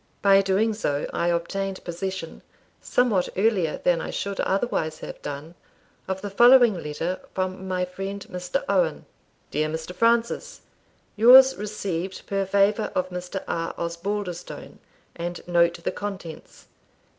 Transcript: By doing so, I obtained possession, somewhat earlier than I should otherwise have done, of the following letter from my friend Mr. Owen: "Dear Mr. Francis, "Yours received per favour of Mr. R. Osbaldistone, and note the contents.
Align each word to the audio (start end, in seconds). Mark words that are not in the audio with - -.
By 0.23 0.41
doing 0.41 0.73
so, 0.73 1.07
I 1.13 1.27
obtained 1.27 1.83
possession, 1.83 2.41
somewhat 2.81 3.29
earlier 3.37 3.77
than 3.83 4.01
I 4.01 4.09
should 4.09 4.39
otherwise 4.39 4.97
have 5.01 5.21
done, 5.21 5.53
of 6.07 6.21
the 6.21 6.31
following 6.31 6.81
letter 6.81 7.19
from 7.35 7.67
my 7.67 7.85
friend 7.85 8.25
Mr. 8.31 8.63
Owen: 8.67 9.05
"Dear 9.51 9.69
Mr. 9.69 9.93
Francis, 9.93 10.61
"Yours 11.15 11.55
received 11.55 12.25
per 12.25 12.47
favour 12.47 12.91
of 12.95 13.09
Mr. 13.11 13.43
R. 13.47 13.75
Osbaldistone, 13.77 14.79
and 15.15 15.47
note 15.47 15.83
the 15.83 15.91
contents. 15.91 16.65